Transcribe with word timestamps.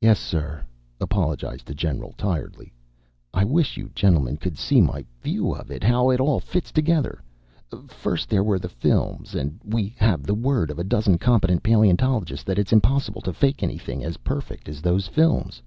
"Yes, 0.00 0.20
sir," 0.20 0.64
apologized 1.00 1.66
the 1.66 1.74
general 1.74 2.12
tiredly. 2.16 2.72
"I 3.34 3.42
wish 3.42 3.76
you 3.76 3.90
gentlemen 3.92 4.36
could 4.36 4.56
see 4.56 4.80
my 4.80 5.04
view 5.20 5.52
of 5.52 5.68
it, 5.68 5.82
how 5.82 6.10
it 6.10 6.20
all 6.20 6.38
fits 6.38 6.70
together. 6.70 7.20
First 7.88 8.28
there 8.28 8.44
were 8.44 8.60
the 8.60 8.68
films 8.68 9.34
and 9.34 9.58
we 9.64 9.88
have 9.98 10.22
the 10.22 10.32
word 10.36 10.70
of 10.70 10.78
a 10.78 10.84
dozen 10.84 11.18
competent 11.18 11.64
paleontologists 11.64 12.44
that 12.44 12.56
it's 12.56 12.72
impossible 12.72 13.20
to 13.22 13.32
fake 13.32 13.64
anything 13.64 14.04
as 14.04 14.18
perfect 14.18 14.68
as 14.68 14.80
those 14.80 15.08
films. 15.08 15.60